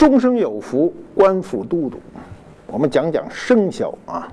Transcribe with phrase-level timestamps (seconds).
[0.00, 1.98] 终生有福，官复都督。
[2.66, 4.32] 我们讲讲生肖啊，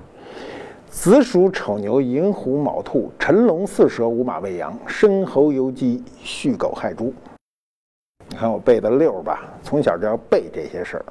[0.88, 7.12] 子鼠、丑牛、寅虎、卯兔、辰龙、巳蛇、午马、未羊、申猴、酉鸡、戌狗、亥猪。
[8.30, 9.44] 你看我背的溜吧？
[9.62, 11.04] 从小就要背这些事儿，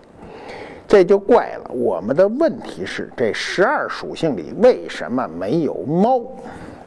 [0.87, 1.69] 这就怪了。
[1.71, 6.19] 我们的问题是，这十二属性里为什么没有猫？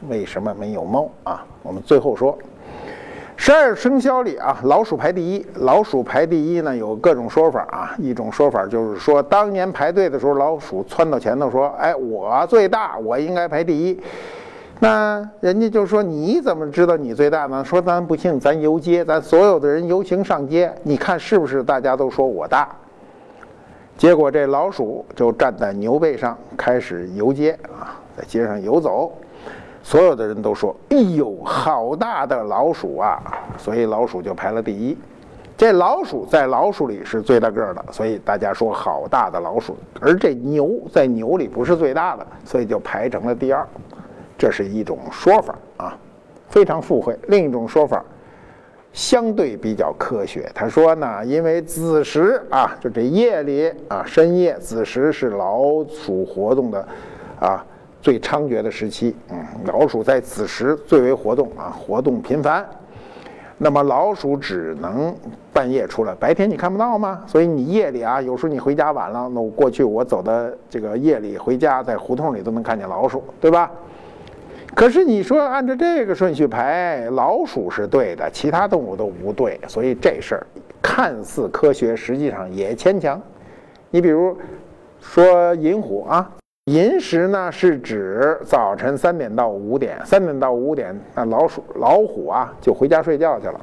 [0.09, 1.47] 为什么没有猫啊？
[1.63, 2.37] 我们最后说。
[3.43, 5.43] 十二生肖里啊，老鼠排第一。
[5.55, 7.95] 老鼠排第一呢，有各种说法啊。
[7.97, 13.99] 一种说法就是说，当年排队的时候，老鼠窜到前头说：“哎，我最大，我应该排第一。”
[14.77, 21.63] 那人家就说：“你怎么知道你最大呢？”说：“咱不信，咱游街，咱所有的人游行上街，你看是不是？
[21.63, 22.69] 大家都说我大。”
[23.97, 29.11] 结果这老鼠就站在牛背上开始游街啊，在街上游走。
[29.83, 33.21] 所有的人都说：“哎呦，好大的老鼠啊！”
[33.57, 34.97] 所以老鼠就排了第一。
[35.57, 39.77] 这老鼠在老鼠里是最大个的，所以大家说好大的老鼠。
[39.99, 43.67] 而这牛在牛里不是最大的，所以就排成了第二。
[44.37, 45.97] 这是一种说法啊，
[46.49, 47.15] 非常附会。
[47.27, 48.03] 另一种说法
[48.91, 56.87] 相对比较科学，他说呢，因为子时啊，就这夜里啊，深夜子时是老鼠活动的
[57.39, 57.63] 啊。
[58.01, 62.65] 最猖獗的时期，嗯，老鼠在子时最为活动啊，活动频繁。
[63.63, 65.15] 那么老鼠只能
[65.53, 67.21] 半夜出来，白天你看不到吗？
[67.27, 73.69] 所以你夜里啊，有时候你回家晚了，那我过去我走的这个夜里回家，在胡同里都能看见老鼠，对吧？
[74.73, 80.47] 可是你说按照这个顺序排，老鼠是对的，其他动物都不对，所以这事儿
[80.81, 83.21] 看似科学，实际上也牵强。
[83.91, 84.35] 你比如
[84.99, 86.31] 说寅虎啊。
[86.71, 93.59] 寅时呢，是指早晨三点到五点，三点到五点，那老鼠、老虎啊就回家睡觉去了。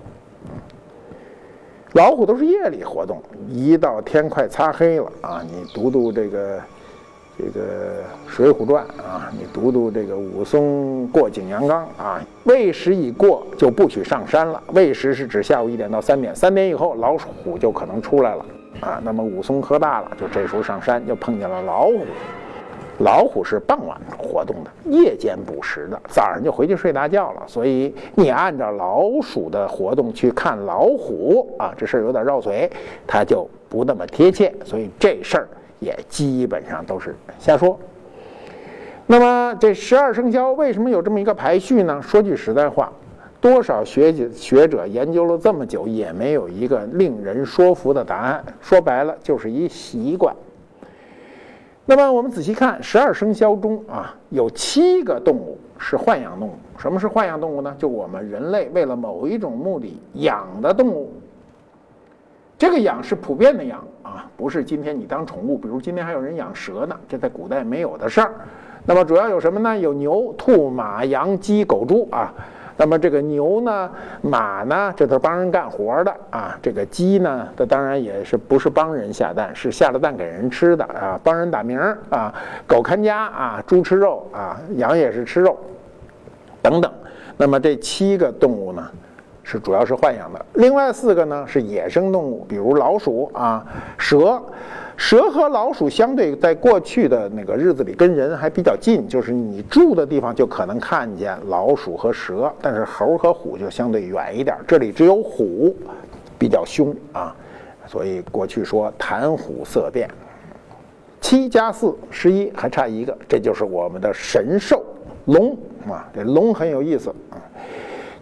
[1.94, 6.60] 老虎都是夜里活动，一到天快擦黑了啊，你读读这个
[7.38, 14.62] 这个《水浒传》啊，你读读这个武松过景阳冈啊，未时已过就不许上山了。
[14.74, 18.44] 未时是指下午一点到三点，三点以后老虎就可能出来了
[18.80, 19.00] 啊。
[19.02, 22.04] 那么武松喝大了，就这时候上山就碰见了老虎。
[22.98, 27.42] 老虎是傍晚活动的，夜间捕食的，早上就回去睡大觉了。
[27.46, 32.68] 所以你按照老鼠的活动去看老虎啊，这事儿有点绕嘴，
[33.06, 34.52] 它就不那么贴切。
[34.64, 35.48] 所以这事儿
[35.78, 37.78] 也基本上都是瞎说。
[39.06, 42.02] 那么这十二生肖为什么有这么一个排序呢？
[42.02, 42.92] 说句实在话，
[43.40, 48.44] 多少学者学者研究了这么久，也没有一个令人说服的答案。
[48.60, 50.34] 说白了，就是一习惯。
[51.90, 56.52] 那么我们仔细看，十二生肖中啊，有七个动物是豢养动物。
[56.76, 57.74] 什么是豢养动物呢？
[57.78, 61.10] 就我们人类为了某一种目的养的动物。
[62.58, 65.56] 这个养是普遍的养啊，不是今天你当宠物。
[65.56, 68.34] 比如今天还有人养蛇呢，这在古代没有的事儿。
[68.84, 69.78] 那么主要有什么呢？
[69.78, 72.34] 有牛、兔、马、羊、鸡、狗、猪啊。
[72.78, 73.90] 那么这个牛呢，
[74.22, 76.56] 马呢，这都是帮人干活的啊。
[76.62, 81.78] 这个鸡呢，它当然也是不是帮人下蛋，是下了蛋给人吃的啊，帮人打鸣
[82.08, 82.32] 啊。
[82.66, 85.58] 狗看家啊，猪吃肉啊，羊也是吃肉，
[86.62, 86.90] 等等。
[87.36, 88.88] 那么这七个动物呢，
[89.50, 90.44] 是主要是豢养的。
[90.54, 93.64] 另外四个呢是野生动物，比如老鼠啊、
[93.96, 94.38] 蛇。
[94.98, 104.56] 蛇和老鼠相对，在过去的那个日子里，跟人还比较近，就是你住的地方就可能看见老鼠和蛇，但是猴和虎就相对远一点。
[104.66, 105.72] 这里只有虎
[106.36, 107.32] 比较凶啊，
[107.86, 110.10] 所以过去说谈虎色变。
[111.20, 114.84] 七加四十一，还差一个，这就是我们的神兽
[115.26, 115.56] 龙
[115.88, 116.10] 啊。
[116.12, 117.38] 这龙很有意思啊，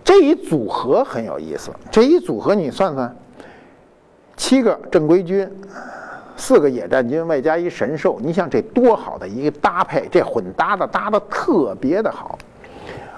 [0.06, 1.72] 这一组合很有意思。
[1.90, 3.16] 这一组合你算算，
[4.36, 5.50] 七个正规军。
[6.36, 12.38] 四个野战军外加一神兽，你想这多好的一个搭配，这混搭的搭的特别的好。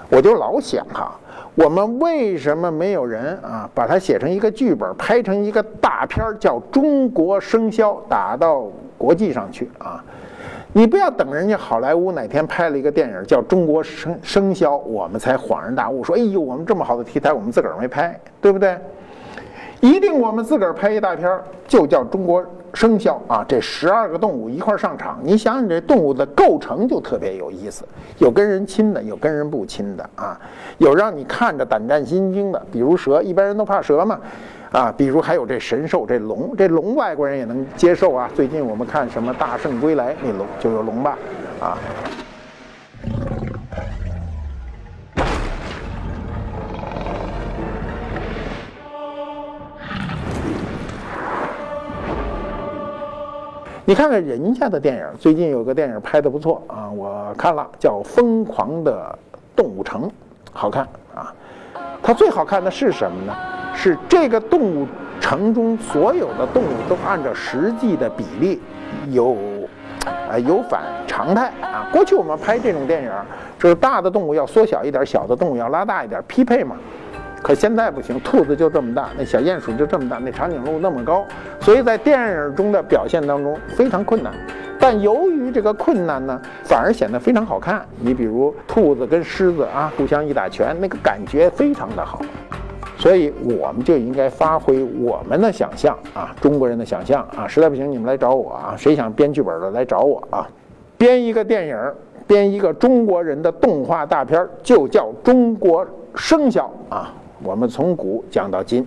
[0.09, 1.11] 我就老想哈，
[1.53, 8.63] 我们为什么没有人啊把它写成一个剧本，拍成一个大片儿，叫《中国生肖》，打到
[8.97, 10.03] 国际上去啊？
[10.71, 18.77] 你不要等人家好莱坞哪天拍了一个电影叫《中国生生肖》，我们才恍然大悟，说哎呦，我们这么好的题材，我们自个儿没拍，对不对？
[19.81, 22.41] 一定我们自个儿拍一大片儿，就叫《中国》。
[22.71, 27.83] 生肖啊，这十二个动物一块上场，你想想这动物的构成就特别有意思，
[28.19, 30.39] 有跟人亲的，有跟人不亲的啊，
[30.77, 34.19] 有让你看着胆战心惊的，比如蛇，一般人都怕蛇嘛，
[34.71, 38.29] 啊，比如还有这神兽，这龙，这龙外国人也能接受啊。
[38.35, 41.17] 最近我们看什么《大圣归来》，那龙就有龙吧，
[41.59, 41.77] 啊。
[53.85, 59.17] 你看看人家的电影，最近有个电影拍的不错啊，我看了，叫《疯狂的
[59.55, 60.03] 动物城》，
[60.53, 60.87] 好看。
[62.01, 63.35] 它最好看的是什么呢？
[63.75, 64.87] 是这个动物
[65.21, 68.59] 城中所有的动物都按照实际的比例
[69.09, 69.37] 有，
[70.05, 71.87] 啊有反常态啊。
[71.93, 73.11] 过去我们拍这种电影，
[73.57, 76.75] 就是大的动物要缩小一点，小的动物要拉大一点，匹配嘛。
[77.41, 81.25] 可现在不行，兔子就这么大，那小鼹鼠就这么大，那长颈鹿那么高，
[81.61, 84.33] 所以在电影中的表现当中非常困难。
[84.79, 87.85] 但由于这个困难呢，反而显得非常好看。
[87.99, 92.21] 你比如兔子跟狮子啊，互相一打拳，那个感觉非常的好。
[92.97, 97.47] 所以我们就应该发挥我们的想象啊，中国人的想象啊。
[97.47, 100.47] 实在不行，你们来找我啊，谁想编剧本的来找我啊，
[100.97, 101.77] 编一个电影，
[102.25, 105.85] 编一个中国人的动画大片，就叫中国
[106.15, 107.13] 生肖啊。
[107.41, 108.85] 我们从古讲到今，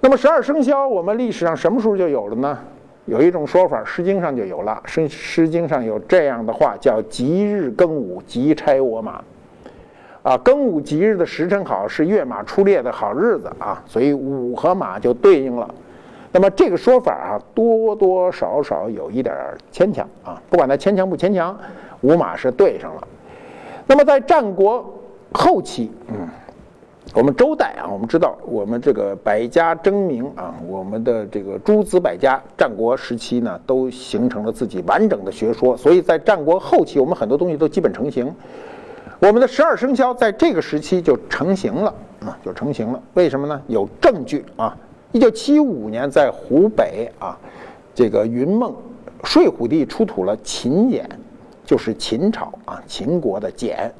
[0.00, 2.58] 那么十二生肖，我们历史上什么时候就有了呢？
[3.06, 9.22] 有一种说法，《诗经》上就有了，《诗诗经》上有这样的话，叫“吉日庚午，吉差我马”。
[10.22, 15.68] 啊，庚午吉日的时辰好，是跃马出猎的好日子啊，所以午和马就对应了。
[16.32, 19.34] 那么这个说法啊，多多少少有一点
[19.70, 20.40] 牵强啊。
[20.48, 21.54] 不管它牵强不牵强，
[22.00, 23.06] 午马是对上了。
[23.86, 24.98] 那么在战国
[25.32, 26.26] 后期，嗯。
[27.14, 38.34] 我们周代啊，我们知道我们这个百家争鸣啊，我们的这个诸子百家，战国时期呢都形成了自己完整的学说，所以在战国后期，我们很多东西都基本成型。
[39.20, 41.94] 我们的十二生肖在这个时期就成型了
[42.26, 43.00] 啊，就成型了。
[43.14, 43.62] 为什么呢？
[43.68, 44.76] 有证据啊。
[45.12, 47.38] 一九七五年在湖北啊，
[47.94, 48.74] 这个云梦
[49.22, 51.08] 睡虎地出土了秦简，
[51.64, 53.94] 就是秦朝啊秦国的简。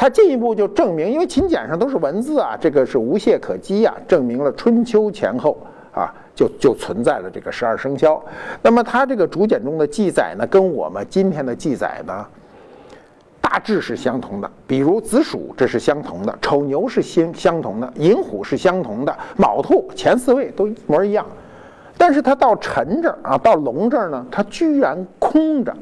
[0.00, 5.58] 它进一步就证明，因为秦简上都是文字啊，这个是无懈可击啊，证明了春秋前后
[5.92, 8.18] 啊就就存在了这个十二生肖。
[8.62, 12.26] 那么它这个竹简中的记载呢，跟我们今天的记载呢
[13.42, 14.50] 大致是相同的。
[14.66, 21.26] 比如子鼠这是相同的，丑牛是相相同的，寅虎是相同的，卯兔前四位都一模一样。
[21.98, 25.76] 但是它到辰这儿啊，到龙这儿呢，它居然空着，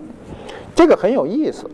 [0.74, 1.70] 这个很有意思。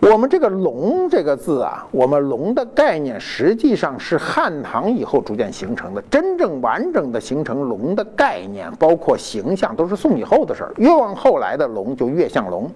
[0.00, 6.00] 我们这个“龙”这个字啊，我们“龙”的概念实际上是汉唐以后逐渐形成的。
[6.02, 10.72] 真正完整的形成龙的概念，包括形象，都是宋以后的事儿。
[10.76, 12.70] 越往后来的龙就越像龙，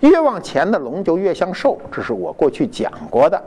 [0.00, 1.76] 越往前的龙就越像兽。
[1.90, 3.42] 这是我过去讲过的。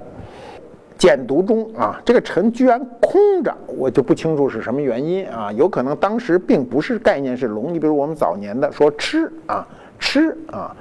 [0.97, 5.49] 简读中啊，这个“臣”居然空着，我就不清楚是什么原因啊。
[5.53, 7.73] 有可能当时并不是概念是龙。
[7.73, 9.65] 你比如我们早年的说“吃”啊
[9.97, 10.75] ，“吃”啊，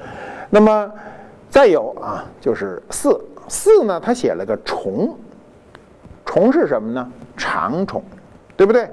[0.50, 0.91] 那么。
[1.50, 5.12] 再有啊，就是四四呢，他写了个虫，
[6.25, 7.12] 虫是什么呢？
[7.37, 8.00] 长虫，
[8.56, 8.88] 对不对？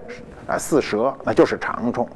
[0.48, 2.07] 啊，四蛇那就是长虫。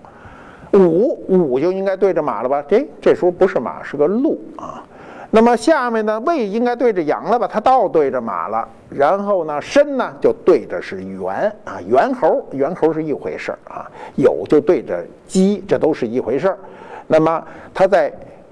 [0.74, 2.64] 五五就应该对着马了吧？
[2.70, 4.84] 哎，这时候不是马，是个鹿啊。
[5.30, 7.48] 那么下面呢，未应该对着羊了吧？
[7.48, 8.68] 它倒对着马了。
[8.90, 13.86] 然后呢，申呢就对着是猿啊，猿猴，猿猴是一回事儿啊。
[14.18, 16.58] 酉就对着鸡，这都是一回事儿。
[17.06, 18.12] 那么它在。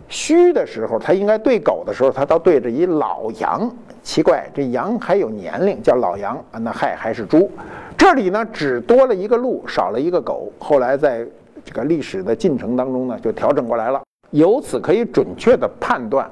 [0.10, 3.72] 虚的时候，它应该对狗的时候，它倒对着一老羊。
[4.02, 6.58] 奇怪，这羊还有年龄，叫老羊啊？
[6.60, 7.50] 那亥还是猪？
[7.96, 10.52] 这里呢，只多了一个鹿，少了一个狗。
[10.58, 11.24] 后来在
[11.64, 14.02] 这个历史的进程当中呢，就调整过来了。
[14.32, 16.28] 由此可以准确的判断，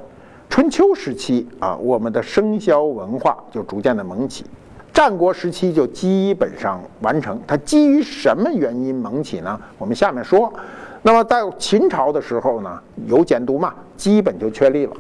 [0.50, 4.44] 春秋时期啊，我们的生肖文化就逐渐的萌起。
[4.92, 7.40] 战国时期就基本上完成。
[7.46, 9.60] 它基于什么原因萌起呢？
[9.78, 10.52] 我们下面说。
[11.08, 14.92] 那么在秦朝的时候呢，有简牍嘛，基本就确立了。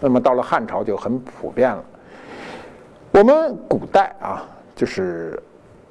[0.00, 1.84] 那么到了汉朝就很普遍了。
[3.10, 4.42] 我们古代啊，
[4.74, 5.38] 就是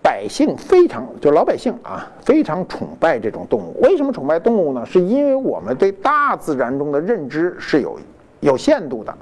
[0.01, 3.79] 百姓非常，就老百姓啊，非常崇拜这种动物。
[3.79, 4.83] 为什么崇拜动物呢？
[4.87, 7.99] 是因为我们对大自然中的认知是有
[8.39, 9.15] 有限度的，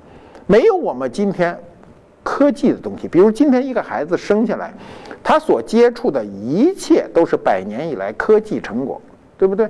[0.48, 1.60] 没有我们今天
[2.24, 3.06] 科技的东西。
[3.06, 4.74] 比如今天一个孩子生下来，
[5.22, 9.02] 他所接触的一切都是百年以来科技成果，
[9.38, 9.70] 对不对？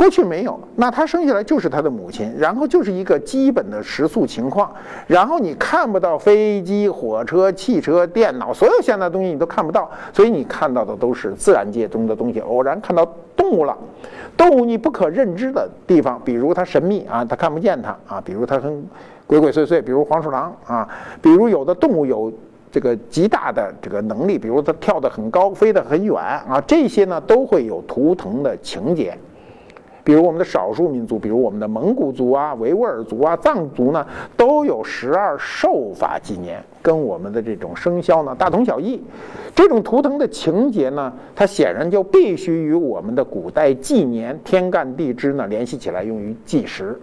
[0.00, 4.72] 过去没有，那他生下来就是他的母亲，然后就是一个基本的食宿情况，
[5.06, 12.40] 然后你看不到飞机、火车、汽车、电脑，所有现代东西你都看不到，所以你看到的都是自然界中的东西。
[12.40, 13.76] 偶然看到动物了，
[14.38, 18.82] 动物你不可认知的地方，比如它神秘啊，它看不见它啊，比如它很
[19.26, 20.88] 鬼鬼祟祟，比如黄鼠狼啊，
[21.20, 22.32] 比如有的动物有
[22.72, 29.14] 这个极大的这个能力，比如它跳得很高，飞得很远啊，这些呢都会有图腾的情节。
[30.10, 34.04] 比如我们的少数民族，比如我们的蒙古族啊、维吾尔族啊、藏族呢，
[34.36, 39.00] 都有十二寿法纪年，跟我们的这种生肖呢大同小异。
[39.54, 46.98] 这种图腾的情节呢，它显然就必须与我们的古代纪年天干地支呢联系起来，用于计时，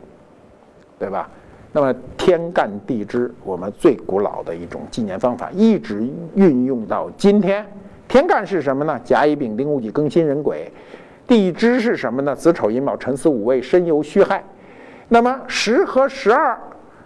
[1.00, 1.30] 对吧？
[1.72, 7.66] 那么天干地支，我们最古老的一种纪年方法，一直运用到今天。
[8.10, 9.00] 天干是什么呢？
[9.06, 10.70] 甲乙丙丁戊己庚辛壬癸。
[11.28, 12.34] 地支是什么呢？
[12.34, 14.44] 子丑寅卯辰巳午未申酉戌亥。
[15.10, 16.58] 那么十和十二，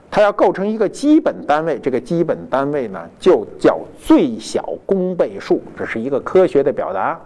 [0.10, 5.62] 它要构成一个基本单位，这个基本单位呢，就叫最小公倍数。
[5.76, 7.20] 这是一个科学的表达。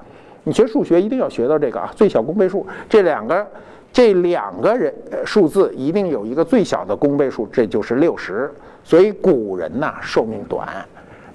[0.44, 2.66] 你学数学一定要学到这个啊，最小公倍数。
[2.88, 3.46] 这两个，
[3.92, 4.94] 这两个人
[5.26, 8.50] 数字一定有一个最小的公倍数，这就是六十。
[8.84, 10.68] 所以古人呐，寿命短。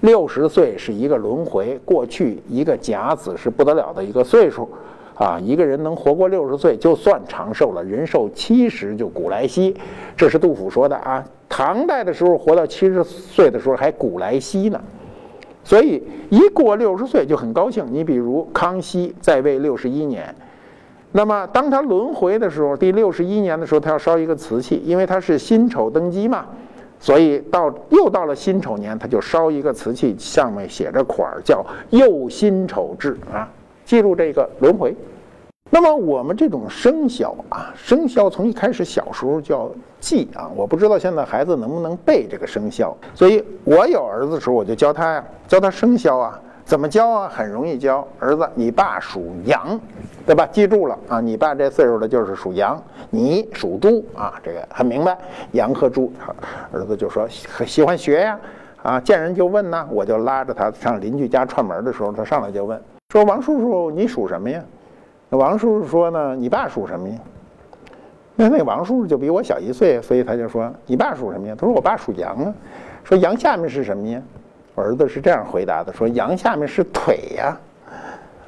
[0.03, 4.71] 六十岁是一个轮回，过去一个甲子是不得了的一个岁数，
[5.21, 7.85] 啊，一个人能活过六十岁就算长寿了。
[7.85, 9.77] 人寿七十就古来稀，
[10.17, 11.23] 这是杜甫说的啊。
[11.47, 14.81] 唐代的时候活到七十岁的时候还古来稀呢，
[15.63, 17.85] 所以一过六十岁就很高兴。
[17.91, 20.35] 你比如康熙在位六十一年，
[21.13, 26.47] 那么当他轮回的时候，第六十一年的时候他要烧一个瓷器，因为他是辛丑登基嘛。
[26.99, 33.47] 所以到又到了辛丑年，他就烧一个瓷器，上面写着款儿，叫“又辛丑至”啊，
[33.91, 34.95] 记住这个轮回。
[35.69, 39.69] 那么我们这种生肖啊，生肖从一开始小时候叫
[39.99, 42.97] 记啊，我不知道现在孩子能不能背这个生肖。
[43.17, 46.41] 所以我有儿子的时候，我就教他呀，教他生肖啊。
[46.65, 47.29] 怎么教啊？
[47.29, 48.07] 很容易教。
[48.21, 49.81] 儿子，你爸属羊，
[50.25, 50.47] 对吧？
[50.53, 51.21] 记住了啊！
[51.21, 52.81] 你爸这岁数的就是属羊，
[53.11, 55.19] 你属猪啊，这个很明白。
[55.51, 56.13] 羊和猪，
[56.71, 58.39] 儿子就说喜欢学呀，
[58.85, 59.85] 啊，见人就问呢。
[59.91, 62.81] 我就拉着他上邻居家串门的时候，他上来就问，
[63.11, 64.63] 说王叔叔你属什么呀？
[65.29, 67.17] 那王叔叔说呢，你爸属什么呀？
[68.37, 71.55] 那那王叔叔就比我小一岁，所以他就说你爸属什么呀？
[71.59, 72.55] 他说我爸属羊啊。
[73.03, 74.23] 说羊下面是什么呀？
[74.77, 77.59] 我儿子是这样回答的：“说羊下面是腿呀，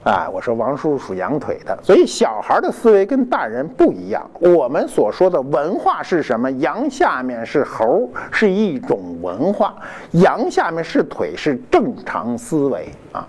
[0.05, 4.31] 啊，我说王叔叔属羊腿的，所以小孩的思维跟大人不一样。
[4.39, 6.49] 我们所说的文化是什么？
[6.53, 9.75] 羊下面是猴，是一种文化；
[10.13, 13.27] 羊下面是腿，是正常思维啊。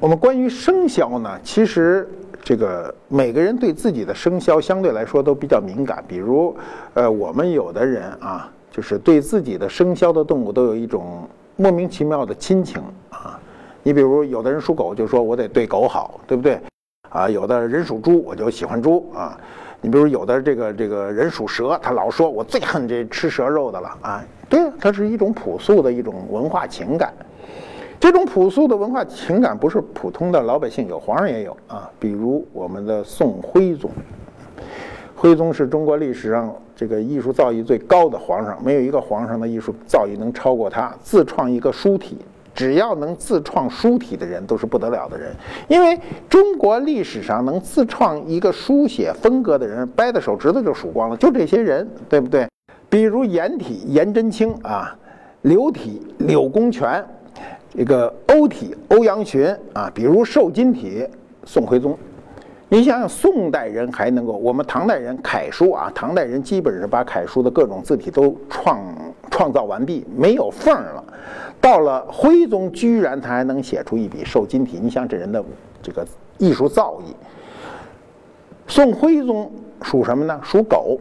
[0.00, 2.08] 我们关于生肖呢，其实
[2.42, 6.02] 这个每个人对自己的生肖相对来说都比较敏感。
[6.08, 6.56] 比如，
[6.94, 11.28] 呃，我们有的人啊，就是对自己的生肖的动物都有一种。”
[11.60, 13.38] 莫名其妙的亲情啊！
[13.82, 16.58] 你比如有的人属狗，就说我得对狗好，对不对？
[17.10, 19.38] 啊，有的人属猪，我就喜欢猪啊。
[19.82, 24.24] 你比如有的这个这个人属蛇，他老说我最恨这吃蛇肉的了啊。
[24.48, 27.12] 对，它是一种朴素的一种文化情感。
[28.00, 31.88] 这种朴素的文化情感不是普通的老百姓有，皇上也有啊。
[32.00, 33.90] 比如我们的宋徽宗，
[35.14, 36.52] 徽宗是中国历史上。
[36.74, 40.90] 这个艺术造诣最高的皇上，没有一个皇上的艺术造诣能超过他。
[41.02, 42.16] 自创一个书体，
[42.54, 45.30] 只要能自创书体的人都是不得了的人。
[45.68, 52.48] 因为中国历史上能自创一个书写风格的人，掰的手指头就数光了，就这些人，对不对？
[52.88, 54.96] 比如颜体颜真卿啊，
[55.42, 57.04] 柳体柳公权，
[57.76, 61.06] 这个欧体欧阳询啊，比如瘦金体
[61.44, 61.96] 宋徽宗。
[62.68, 68.80] 你想想，宋代人还能够，我们唐代人楷书啊，唐代人基本上把楷书的各种字体都创
[69.30, 71.02] 创造完毕，没有缝了。
[71.60, 74.78] 到了徽宗，居然他还能写出一笔瘦金体。
[74.80, 75.44] 你想这人的
[75.82, 76.06] 这个
[76.38, 77.12] 艺术造诣。
[78.68, 79.50] 宋徽宗
[79.82, 80.40] 属什么呢？
[80.44, 80.96] 属狗，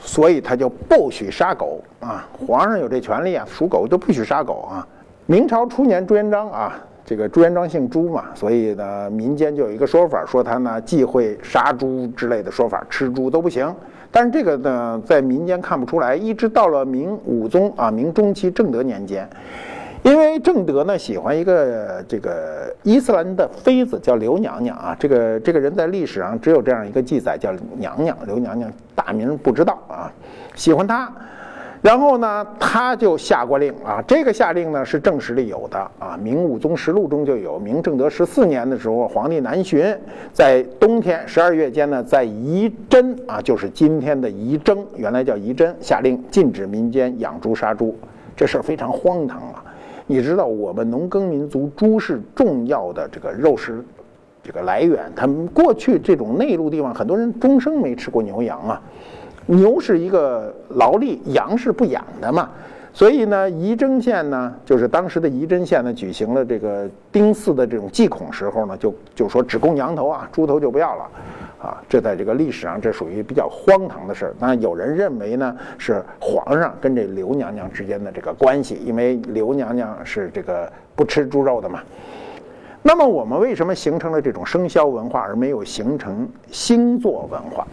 [0.00, 2.28] 所以他就不许杀狗啊。
[2.46, 4.86] 皇上有这权利啊，属狗就不许杀狗啊。
[5.26, 6.78] 明朝初年，朱元璋啊。
[7.04, 13.72] 这个朱元璋姓朱嘛，所以呢，民间就有一个说法，说他呢忌讳杀猪之类的说法，吃猪都不行。
[14.10, 19.28] 但是这个呢，在民间看不出来，一直到了明武宗啊，明中期正德年间，
[20.02, 30.10] 因为正德呢喜欢一个这个伊斯兰的妃子叫刘娘娘啊，这个这个人在历史上只有这样一个记载，叫娘娘刘娘娘，大名不知道啊，
[30.56, 31.12] 喜欢她。
[31.86, 37.60] 然后呢，他就下过令啊，这个下令呢是正史里有的啊，《明武宗实录》中就有。
[37.60, 39.96] 明正德十四年的时候，皇帝南巡，
[40.32, 47.96] 在冬天十二月间呢，在仪真啊，就是今天的仪征，原来叫仪真，下令禁止民间养猪杀猪，
[48.34, 49.62] 这事儿非常荒唐啊！
[50.08, 53.80] 你知道，我们农耕民族猪是重要的这个肉食
[54.42, 58.82] 这个来源，他们过去这种内陆地方，很多人终生没吃过牛羊啊。
[59.46, 62.50] 牛是一个劳力，羊是不养的嘛，
[62.92, 71.10] 所以呢，仪征县呢，就是当时的仪征县呢，举行了这个丁巳的这种祭孔时候呢，就就说只供羊头啊，猪头就不要了，
[71.62, 74.34] 啊，这在这个历史上这属于比较荒唐的事儿。
[74.40, 81.80] 当然，有人认为呢是皇上跟这刘娘娘之间的这个关系，因为刘娘娘是这个不吃猪肉的嘛。
[82.82, 87.66] 那么我们为什么形成了这种生肖文化，而没有形成星座文化？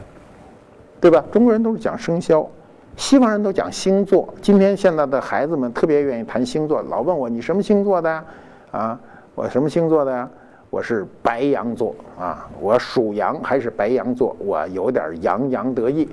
[1.04, 1.22] 对吧？
[1.34, 2.50] 中国人都是讲生肖，
[2.96, 4.34] 西方人都讲星座。
[4.42, 8.26] 今天现在的孩子们特别愿意谈星座，老问我你什么星座的呀？
[8.72, 9.00] 啊，
[9.36, 10.30] 我什么星座的呀？
[10.70, 14.34] 我是白羊座啊，我属羊还是白羊座？
[14.40, 16.08] 我有点洋洋得意。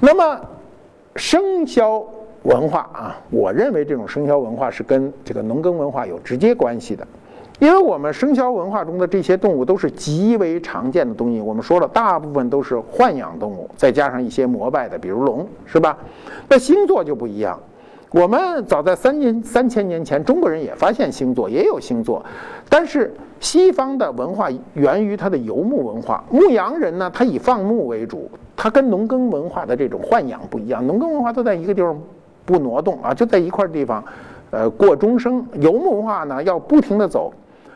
[0.00, 0.40] 那么
[1.14, 2.04] 生肖
[2.42, 7.06] 文化啊，我认为这种生肖文化是跟这个农耕文化有直接关系的。
[7.60, 15.96] 因为我们生肖文化中的这些动物都是极为常见的东西，我们说了，大部分都是豢养动物，再加上一些膜拜的，比如龙，是吧？
[16.48, 17.58] 那星座就不一样。
[18.10, 22.24] 我们早在三年、三千年前，中国人也发现星座，也有星座，
[22.68, 26.22] 但是西方的文化源于它的游牧文化。
[26.30, 30.86] 牧羊人呢，他以放牧为主，他跟农耕文化的这种豢养不一样。
[30.86, 32.00] 农耕文化都在一个地方
[32.44, 34.04] 不挪动啊，就在一块地方，
[34.50, 35.44] 呃，过终生。
[35.60, 37.32] 游牧文化呢，要不停地走。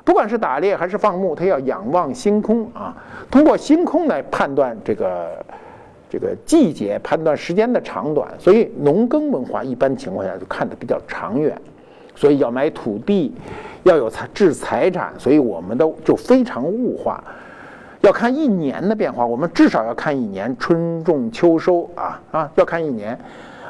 [0.08, 2.96] 不管是打猎还是放牧，他要仰望星空啊，
[3.30, 5.44] 通过星空来判断这个
[6.08, 8.26] 这个季节，判断时间的长短。
[8.38, 11.54] 所以农耕文化一般情况下就看得比较长远，
[12.14, 13.34] 所以要买土地，
[13.82, 17.22] 要有财置财产，所以我们都就非常物化，
[18.00, 23.20] 要看一年的变化，我们至少要看一年春种秋收啊啊，要看一年。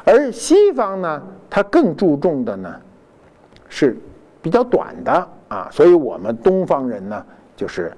[0.05, 2.73] 而西方呢，它更注重的呢
[3.67, 3.97] 是
[4.41, 5.27] 比较短的。
[5.49, 7.25] 啊，所以我们东方人呢，
[7.55, 7.91] 就是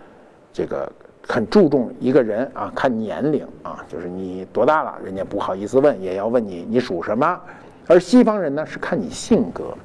[0.52, 0.92] 这个
[1.28, 7.40] 很注重一个人啊，看年龄啊，就是你多大了，人家不好意思问，也要问你你属什么。
[7.88, 9.76] 而西方人呢是看你性格，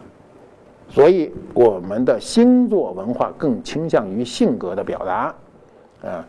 [0.88, 5.34] 所以我们的星座文化更倾向于性格的表达。
[6.08, 6.24] 啊，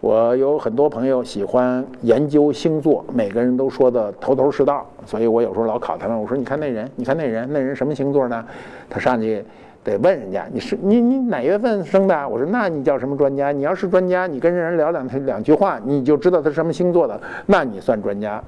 [0.00, 8.44] 我有很多朋友喜欢研究星座，每个人都说的头头是道，所以我有时候老考他们，我说你看那人，你看那人，那人什么星座呢？
[8.90, 9.42] 他上去。
[9.84, 12.28] 得问人家，你是你你哪月份生的？
[12.28, 13.52] 我说那你叫什么专家？
[13.52, 18.42] 你要是专家，你跟人聊两两句话，你就知道他是什么星座的，那你算专家。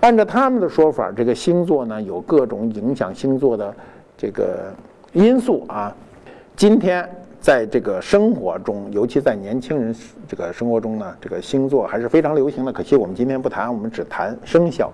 [0.00, 3.74] 按照他们的说法，这个星座呢有各种影响星座的
[4.16, 4.72] 这个
[5.12, 5.94] 因素啊。
[6.56, 7.06] 今天
[7.38, 9.94] 在这个生活中，尤其在年轻人
[10.26, 12.72] 这个生活中呢，这个星座还是非常流行的。
[12.72, 14.90] 可惜我们今天不谈，我们只谈生肖。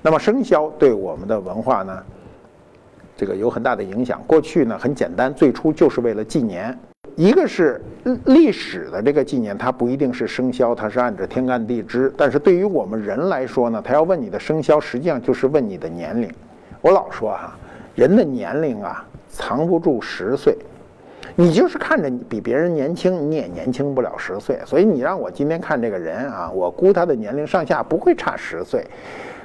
[0.00, 2.02] 那么生肖对我们的文化呢？
[3.18, 4.22] 这个有很大的影响。
[4.28, 6.74] 过去呢很简单，最初就是为了纪年。
[7.16, 7.82] 一个是
[8.26, 12.12] 历史的这个纪年，它不一定是生肖，它是按照天干地支。
[12.16, 16.30] 但是对于我们人来说呢，他要问你的生肖，实际上就是问你的年龄。
[16.80, 17.58] 我老说哈，
[17.96, 20.56] 人的年龄啊藏不住十岁，
[21.34, 24.60] 你就是看着比别人年轻，你也年轻不了十岁。
[24.64, 28.86] 所以你让我今天看这个人啊，我估他的年龄上下不会差十岁。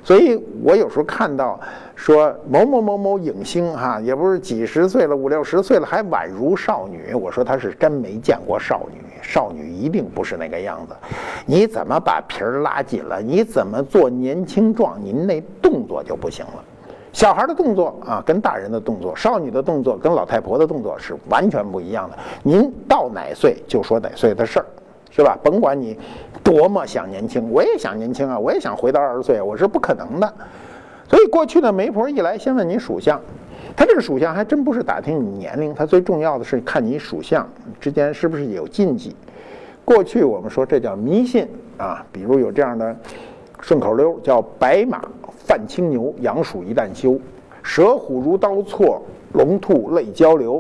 [0.04, 1.60] 所以我有时候看到
[1.96, 7.14] 说某某某某影星哈，也不是几十岁了，五六十岁了还宛如少女。
[7.14, 10.94] 我说他是真没见过少女，少女一定不是那个样子。
[11.46, 13.22] 你怎么把皮儿拉紧了？
[13.22, 15.00] 你怎么做年轻状？
[15.02, 16.64] 您那动作就不行了。
[17.14, 22.18] 小孩的动作啊，跟大人的动作；少女的动作跟老太婆的动作是完全不一样的。
[22.42, 24.66] 您到哪岁就说哪岁的事儿。
[25.16, 25.38] 是吧？
[25.44, 25.96] 甭管你
[26.44, 28.40] 多么想年轻，我也想年轻啊！
[28.40, 30.34] 我也想回到二十岁，我是不可能的。
[31.08, 33.22] 所以过去的媒婆一来，先问你属相，
[33.76, 37.48] 他这个属相还真不是打听你年龄，他最重要的是看你属相
[37.80, 39.16] 之间是不是有禁忌。
[39.86, 41.48] 过去我们说这叫迷信
[41.78, 42.96] 啊，比如有这样的
[43.62, 45.00] 顺口溜，叫“白马
[45.46, 47.20] 犯青牛，羊鼠一旦休；
[47.62, 49.00] 蛇虎如刀错，
[49.34, 50.60] 龙兔泪交流；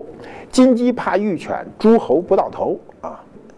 [0.52, 2.80] 金鸡怕玉犬，诸侯不到头。”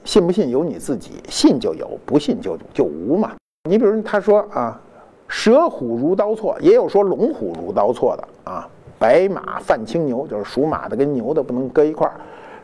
[0.06, 3.34] 信不信由你自己，信就有，不信就就无嘛。
[3.70, 4.80] 你比如他说啊，
[5.28, 8.70] 蛇虎如刀错，也有说龙虎如刀错的啊。
[8.98, 12.13] 白马犯青牛，就是属马的跟牛的不能搁一块儿，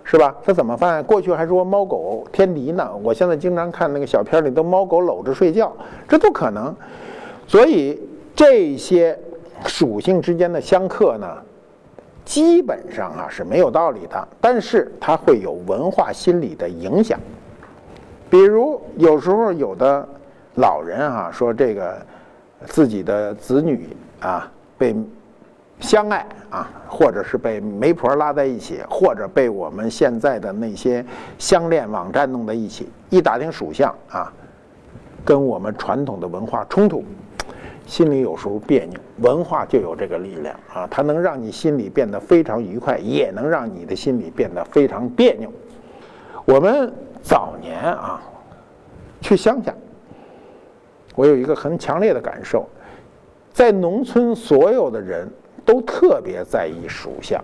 [0.03, 0.33] 是吧？
[0.45, 1.03] 他怎么犯？
[1.03, 5.75] 过去还说猫狗天敌呢，我现在经常看那个小片儿里都猫狗搂着睡觉，
[6.07, 6.73] 这都可能。
[7.47, 7.99] 所以
[8.33, 9.19] 这些
[9.65, 11.27] 属性之间的相克呢？
[12.23, 17.19] 基本上啊是没有道理的，但是它会有文化心理的影响。
[18.29, 20.07] 比如有时候有的
[20.55, 21.97] 老人啊说这个
[22.65, 24.95] 自己的子女啊被
[25.79, 31.03] 相爱啊，或者是被媒婆拉在一起，或者被我们现在的那些
[31.39, 34.31] 相恋网站弄在一起，一打听属相啊，
[35.25, 37.03] 跟我们传统的文化冲突。
[37.87, 45.51] 心里有时候别扭，文化就有这个力量啊，它能让你心里变得非常愉快，也能让你的心里变得非常别扭。
[46.45, 48.21] 我们早年啊，
[49.21, 49.73] 去乡下，
[51.15, 52.67] 我有一个很强烈的感受，
[53.53, 55.27] 在农村所有的人
[55.63, 57.39] 都特别在意属相，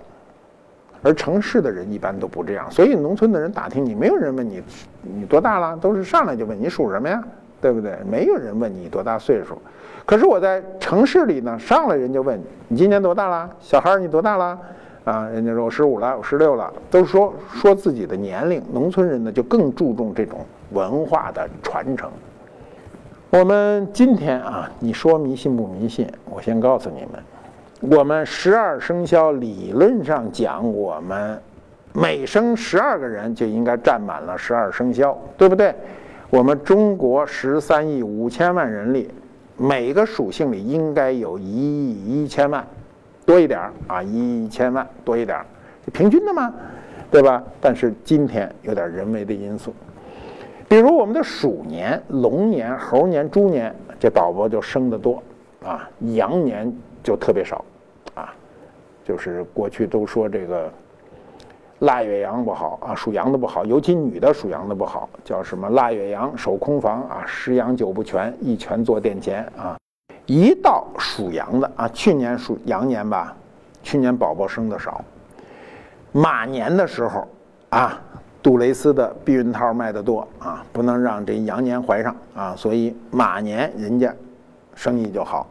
[1.03, 2.69] 而城市的人一般都不这样。
[2.71, 4.63] 所以农村的人打听你，没有人问你
[5.01, 7.23] 你多大了，都是上来就问你属什么呀，
[7.61, 7.97] 对不对？
[8.09, 9.61] 没有人问你多大岁数。
[10.07, 12.39] 可是我在城市里呢，上来人就问
[12.69, 14.57] 你今年多大了，小孩儿你多大了？
[15.03, 18.63] 啊，人家说我十五了，我十六了，都说说自己的年龄。
[18.71, 20.39] 农村人呢就更注重这种
[20.71, 22.09] 文化的传承。
[23.31, 26.07] 我们今天啊，你说迷信不迷信？
[26.29, 31.37] 我先告诉你们，我们十二生肖理论上讲，我们
[31.91, 35.75] 每生十二个人就应该占满了十二生肖，对不对？
[36.29, 39.09] 我们中国十三亿五千万人里，
[39.57, 42.65] 每个属性里应该有一亿一千万。
[43.25, 45.45] 多一点儿啊，一亿一千万多一点儿，
[45.91, 46.53] 平均的嘛，
[47.11, 47.43] 对吧？
[47.59, 49.73] 但是今天有点人为的因素，
[50.69, 55.21] 比如我们的鼠年、龙年、猴年、猪年，这宝宝就生得多
[55.61, 57.65] 啊，羊年就特别少
[58.15, 58.33] 啊，
[59.03, 60.71] 就是过去都说这个
[61.79, 69.77] 腊月羊不好啊，属羊的不好，尤其女的属羊的不好，叫什么腊月羊守空房啊，十羊九不全，一拳坐殿前啊。
[70.25, 73.35] 一到属羊的啊，去年属羊年吧，
[73.83, 75.03] 去年宝宝生的少。
[76.11, 77.27] 马年的时候
[77.69, 78.01] 啊，
[78.41, 84.11] 杜蕾斯的避孕套卖的多啊，不能让这羊年怀上啊，所以马年人家
[84.73, 85.47] 生意就好。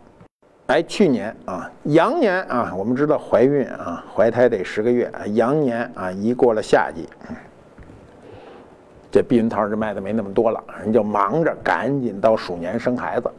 [0.66, 7.08] 哎，去年啊，羊年啊，我们知道怀孕啊，怀胎得十个月啊，羊年啊，一过了夏季，
[9.12, 13.30] 这避孕套就卖的没那么多了，人就忙着赶紧到鼠年生孩子。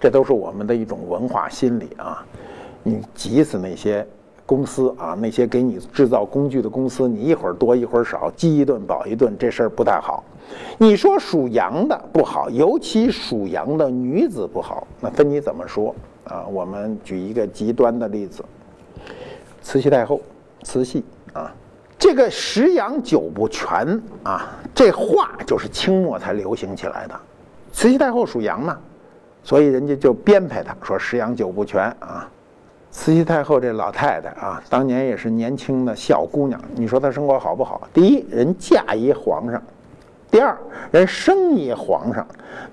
[0.00, 2.26] 这都是我们的一种文化心理啊！
[2.82, 4.04] 你急死那些
[4.44, 10.24] 公司啊，那些给你制造工具的公司，你一会儿多一会儿少，饥一顿饱一顿，这事儿不太好。
[10.78, 16.44] 你说属羊的不好，尤其属羊的女子不好，那分你怎么说啊？
[16.50, 18.44] 我们举一个极端的例子，
[19.62, 20.20] 慈禧太后，
[20.62, 21.52] 慈禧啊，
[21.98, 27.20] 这个十羊九不全啊，这话就是清末才流行起来的。
[27.72, 28.78] 慈禧太后属羊嘛。
[29.44, 32.30] 所以人家就编排她说十羊九不全啊，
[32.92, 36.60] 慈禧太后这老太太啊，当年也是年轻的小姑娘。
[36.76, 37.88] 你说她生活好不好？
[37.92, 39.60] 第一，人嫁一皇上；
[40.30, 40.56] 第二，
[40.92, 42.24] 人生一皇上；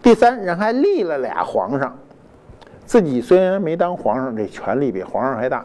[0.04, 1.98] 第三，人还立了俩皇上。
[2.90, 5.64] 自己虽然没当皇上，这权力比皇上还大。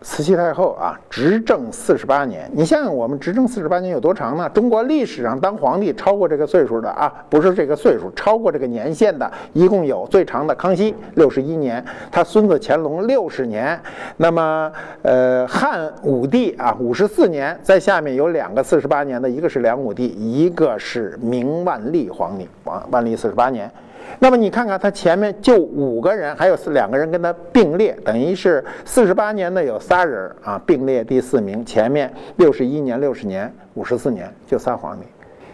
[0.00, 2.50] 慈禧太后啊，执政四十八年。
[2.54, 4.48] 你想想，我们执政四十八年有多长呢？
[4.48, 13.78] 中国历史上当皇帝超过这个岁数的啊，不是这个岁数，超过这个年限的，一共有最长的康熙六十一年，他孙子乾隆六十年。
[14.16, 14.72] 那么，
[15.02, 23.70] 呃，汉武帝啊五十四年，在下面有两个四十八年的，一个是梁武帝，一个是明万历皇帝，万万历四十八年。
[24.18, 31.64] 那么你看看他前面就五个人，还有四两个人跟他并列，等于是四十八年的有仨人啊，并列第四名。
[31.64, 35.06] 前面六十一年、六十年、五十四年就仨皇帝。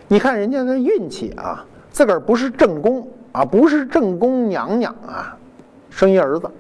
[0.09, 5.37] 你看人家的运气啊，自个儿不是正宫啊，不是正宫娘娘啊，
[5.89, 6.51] 生一儿子。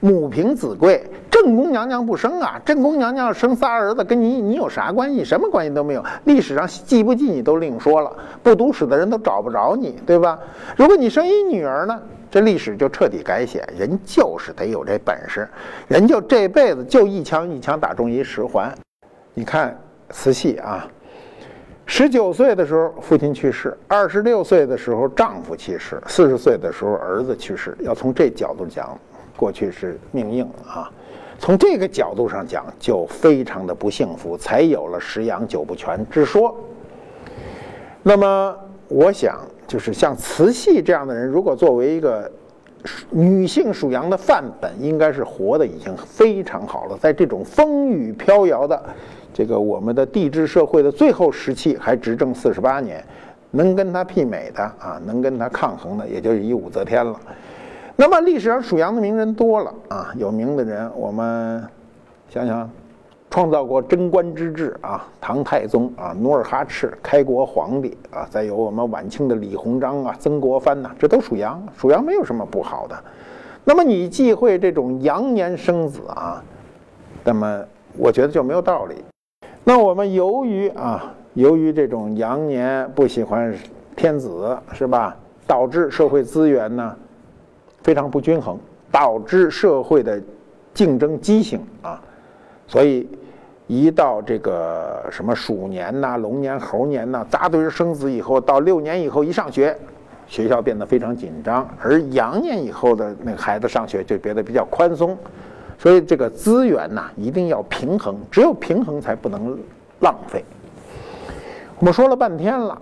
[0.00, 2.60] 母凭子贵，正宫娘娘不生啊！
[2.64, 5.24] 正宫娘娘生仨儿子，跟你你有啥关系？
[5.24, 6.04] 什么关系都没有。
[6.24, 10.38] 历史上记不记你都另说了，不读史的人都找不着你，对吧？
[10.76, 13.68] 如果你生一女儿呢，这历史就彻底改写。
[13.76, 15.48] 人就是得有这本事，
[15.88, 18.72] 人就这辈子就一枪一枪打中一十环。
[19.34, 19.76] 你看
[20.10, 20.86] 慈禧啊，
[21.86, 27.76] 十九岁的时候父亲去世，二十六岁的时候丈夫去世，四十岁的时候儿子去世。
[27.80, 28.96] 要从这角度讲。
[29.38, 30.90] 过去是命硬啊，
[31.38, 36.52] 从这个角度上讲，就非常的不幸福，才有了十羊九不全之说。
[38.02, 38.56] 那么，
[38.88, 42.28] 我想就是像慈禧这样的人，如果作为一个
[43.10, 46.98] 女性属羊的范本，应该是活的已经非常好了。
[46.98, 48.82] 在这种风雨飘摇的
[49.32, 53.04] 这个我们的帝制社会的最后时期，还执政四十八年，
[53.52, 57.14] 能跟他媲美的啊，能跟他抗衡的，也就是以武则天了。
[58.00, 61.60] 那么历史上属羊的名人多了啊，有名的人，我们
[62.30, 62.70] 想想，
[63.28, 72.96] 创造过贞观之治啊，唐太宗啊，努尔哈赤，开国皇帝啊，再有我们晚清的李鸿章啊，曾国藩呐，这都属羊，属羊没有什么不好的。
[73.64, 76.40] 那么你忌讳这种羊年生子啊，
[77.24, 77.64] 那么
[77.96, 78.94] 我觉得就没有道理。
[79.64, 83.52] 那我们由于啊，由于这种羊年不喜欢
[83.96, 85.16] 天子是吧，
[85.48, 86.96] 导致社会资源呢？
[87.88, 88.58] 非常不均衡，
[88.92, 90.20] 导致社会的
[90.74, 91.98] 竞争畸形啊，
[92.66, 93.08] 所以
[93.66, 99.74] 一到这个什么鼠年呐、龙年、猴年呐，扎堆生子以后，到六年以后一上学，
[100.26, 105.16] 学校变得非常紧张；而羊年以后的那个孩子上学就变得比较宽松。
[105.78, 109.58] 所以这个资源呐，一定要平衡，只有平衡才不能
[110.00, 110.44] 浪费。
[111.78, 112.78] 我们说了半天了，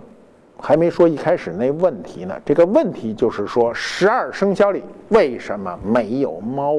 [0.59, 2.35] 还没说一开始那问题呢。
[2.45, 6.75] 这个问题就是说，十二生肖里为什么没有猫？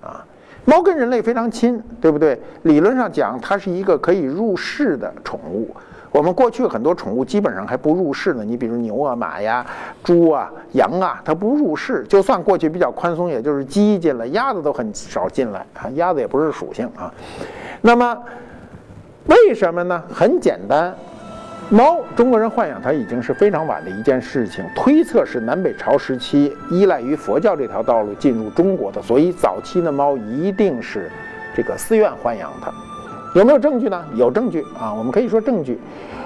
[0.00, 0.24] 啊，
[0.64, 2.40] 猫跟人类非常亲，对不对？
[2.62, 5.68] 理论上讲，它是一个可以入室的宠物。
[6.10, 8.42] 我们过去很多宠物基本上还不入室呢。
[8.42, 9.66] 你比如牛啊、马呀、
[10.02, 12.02] 猪啊、羊啊，它不入室。
[12.08, 15.90] 就算过去比较宽松，也就是鸡进来，鸭子都很少进来啊。
[15.96, 17.12] 鸭子也不是属性啊。
[17.82, 18.16] 那么
[19.26, 20.02] 为什么呢？
[20.10, 20.94] 很简单。
[21.70, 31.10] 猫，中国人豢养它已经是非常晚的一件事情，推测是南北朝时期依赖于佛教这条道路进入中国的，所以早期的猫一定是
[31.54, 32.72] 这个寺院豢养它。
[33.34, 34.02] 有没有证据呢？
[34.14, 35.78] 有证据啊，我们可以说证据。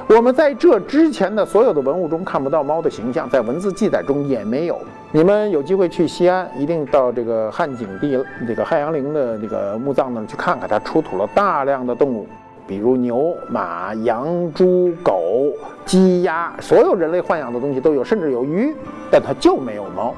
[0.07, 4.78] 我们在这之前的所有的文物中看不到猫的形象，在文字记载中也没有。
[5.11, 12.28] 你们有机会去西安，一定到这个汉景帝这个汉阳陵的这个墓葬那儿去看看，它出土了大量的动物。
[12.66, 15.53] 比如牛、马、羊、猪、狗、
[15.85, 18.75] 鸡、鸭，所有人类豢养的东西都有，甚至有鱼，
[19.11, 20.14] 但它就没有猫。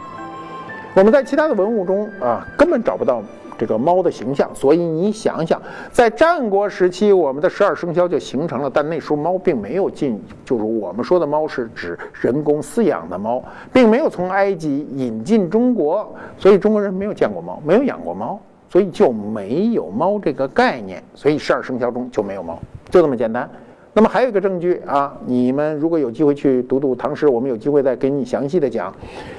[0.94, 3.20] 我们在其他的文物中啊，根本找不到
[3.58, 4.48] 这个猫的形象。
[4.54, 18.40] 所以你想想，在战国时期，我们的十二生肖就形成了，但那时候猫并没有进，就是我们说的猫是指人工饲养的猫，并没有从埃及引进中国，所以中国人没有见过猫，没有养过猫。
[18.74, 22.58] 所以就没有猫这个概念，所以十二生肖中就没有猫，
[22.90, 23.48] 就这么简单。
[23.92, 28.92] 那么还有一个证据啊，你们如果有机会去读读唐诗，我们有机会再给你详细的讲。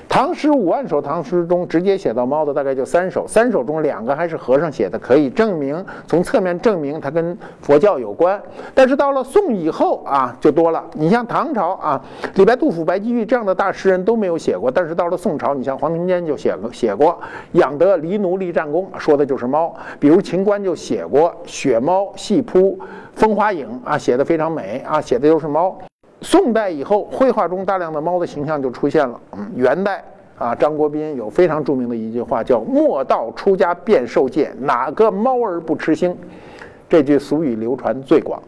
[0.08, 8.42] 唐诗五万首，唐诗中直接写到猫的大概就三首，三首中两个还是和尚写的，可以证明从侧面证明它跟佛教有关。
[8.74, 10.84] 但是到了宋以后啊，就多了。
[10.94, 12.02] 你像唐朝啊，
[12.36, 17.20] 李白、杜甫、白居易这样的大诗人都没有写过，但是到了宋朝，你像黄庭坚就写过写过
[17.54, 19.76] “养得狸奴立战功”，说的就是猫。
[20.00, 22.80] 比如秦观就写过“雪猫细扑”。
[23.16, 25.78] 风花影啊，写的非常美啊，写的都是猫。
[26.22, 29.20] 宋代以后，绘画中大量的猫的形象就出现了。
[29.34, 30.04] 嗯，元代
[30.38, 36.16] 啊，张国宾有非常著名的一句话叫“莫道出家变受戒，哪个猫儿不吃腥”，
[36.90, 38.42] 这句俗语流传最广。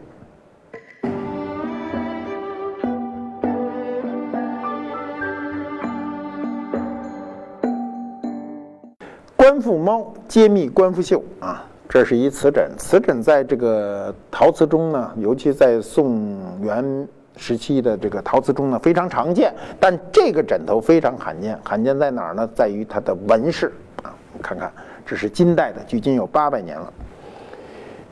[9.36, 11.64] 官复猫，揭秘官复秀啊。
[11.88, 19.54] 这是一瓷枕，瓷枕在这个陶瓷中呢，尤其在宋元时期的这个陶瓷中呢，非常常见。
[19.80, 22.46] 但这个枕头非常罕见，罕见在哪儿呢？
[22.54, 23.72] 在于它的纹饰
[24.02, 24.12] 啊！
[24.42, 24.70] 看看，
[25.06, 26.92] 这是金代的，距今有八百年了。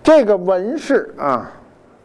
[0.02, 1.50] 这个纹饰啊，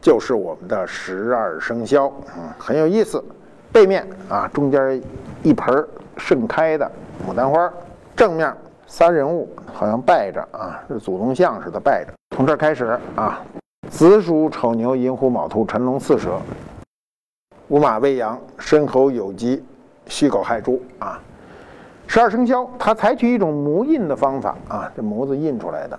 [0.02, 3.24] 就是我们的十二生肖，嗯，很有意思。
[3.72, 5.02] 背面啊，中间
[5.44, 6.92] 一盆盛开的
[7.26, 7.72] 牡丹花，
[8.16, 8.54] 正面。
[8.88, 12.12] 三人物好像拜着啊，是祖宗像似的拜着。
[12.36, 13.42] 从这儿开始啊，
[13.90, 16.32] 子鼠、丑牛、寅虎、卯兔、辰龙巳蛇，
[17.72, 19.64] 午马未羊，申猴酉鸡，
[20.06, 21.18] 戌狗亥猪啊。
[22.06, 25.98] 十二生肖，它采取一种模印的方法啊，这模子印出来的。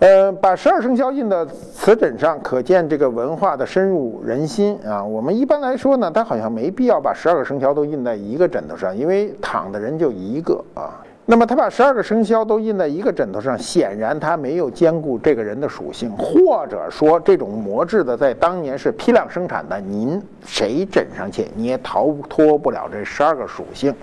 [0.00, 5.02] 呃，把十二生肖印的瓷枕上，可见这个文化的深入人心啊。
[5.02, 11.00] 我们一般来说呢，它好像没必要把十二个生肖都印在一个枕头上，因为躺的人就一个啊。
[11.24, 23.94] 那么他把十二个生肖都印在一个枕头上，显然他没有兼顾这个人的属性，或者说这种模制的在当年是批量生产的，您谁枕上去你也逃脱不了这十二个属性。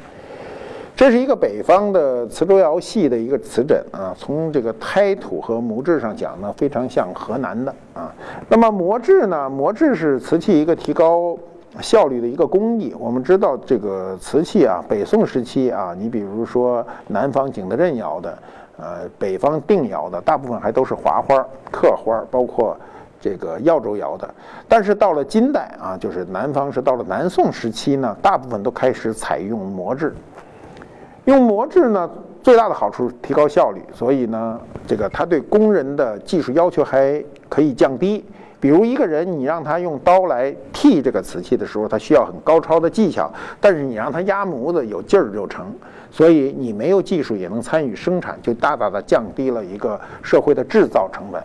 [0.95, 8.13] 这是一个北方的磁州窑系的一个瓷枕啊，从这个胎土和模制上讲呢，非常像河南的啊。
[8.47, 11.37] 那么模制呢，模制是瓷器一个提高。
[11.81, 18.37] 效率的一个工艺，我们知道这个瓷器啊，北宋时期啊，你比如说南方景德镇窑的，
[18.77, 22.75] 呃，北方定窑的，大部分还都是划花、刻花，包括
[23.21, 24.27] 这个耀州窑的。
[24.67, 30.13] 但是到了金代啊，就是南方是到了南宋时期呢，大部分都开始采用模制。
[31.25, 32.09] 用模制呢，
[32.41, 38.25] 最大的好处提高效率，所以呢，这个它对工人的技术要求还可以降低。
[38.59, 45.65] 比如一个人，你让他用刀来剔这个瓷器的时候，他需要很高超的技巧；但是你让他压模子，有劲儿就成。
[46.11, 51.41] 所以你没有技术也能参与生产，就大大的降低了一个社会的制造成本。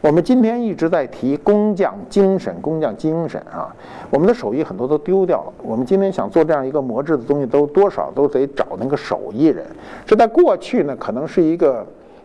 [0.00, 3.74] 我们今天一直在提工匠精神，工匠精神啊，
[4.10, 5.52] 我们的手艺很多都丢掉了。
[5.62, 9.66] 我们今天想做这样一个模制的东西，都多少都得找那个手艺人。
[10.06, 11.84] 这在过去呢，可能是一个。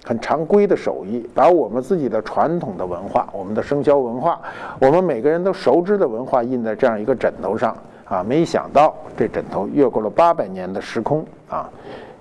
[0.09, 4.41] 很常规的手艺，把我们自己的传统的文化、我们的生肖文化、
[4.81, 11.69] 我们每个人都熟知的文化印在这样一个枕头上啊，没想到这枕头越过了八百年的时空啊，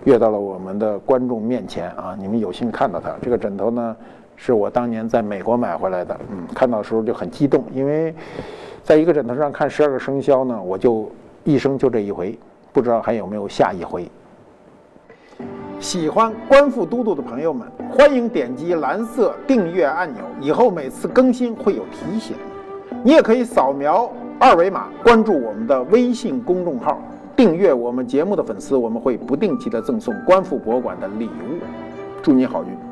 [0.04, 2.14] 越到了我们的观众面前啊。
[2.20, 3.10] 你们有幸看到它。
[3.22, 3.96] 这个枕头呢，
[4.36, 6.14] 是我当年在美国买回来的。
[6.30, 8.14] 嗯，看到的时候就很激动，因为
[8.82, 11.10] 在一个枕头上看十二个生肖呢，我就
[11.42, 12.38] 一生就这一回，
[12.70, 14.06] 不知道还有没有下一回。
[15.80, 22.34] 喜欢观复都督的朋友们，欢迎点击蓝色订阅按钮，以后每次更新会有提醒。
[23.04, 24.10] 你也可以扫描。
[24.40, 27.00] 二维码关注我们的微信公众号，
[27.34, 31.58] 订阅我们节目的粉丝，我们会不定期的赠送观复博物馆的礼物，
[32.22, 32.87] 祝你好运。